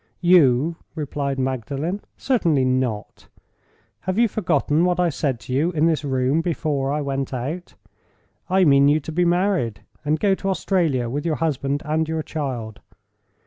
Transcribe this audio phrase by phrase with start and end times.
[0.21, 2.01] "You?" replied Magdalen.
[2.17, 3.27] "Certainly not!
[3.99, 7.75] Have you forgotten what I said to you in this room before I went out?
[8.49, 12.23] I mean you to be married, and go to Australia with your husband and your
[12.23, 12.79] child.